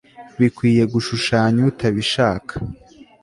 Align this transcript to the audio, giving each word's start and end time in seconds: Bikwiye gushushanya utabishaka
Bikwiye 0.39 0.83
gushushanya 0.93 1.61
utabishaka 1.71 2.53